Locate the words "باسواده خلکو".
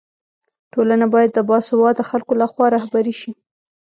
1.49-2.33